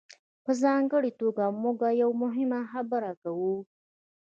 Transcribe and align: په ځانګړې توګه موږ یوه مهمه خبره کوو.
په 0.43 0.51
ځانګړې 0.63 1.11
توګه 1.21 1.43
موږ 1.61 1.77
یوه 2.01 2.15
مهمه 2.23 2.59
خبره 2.71 3.11
کوو. 3.21 3.55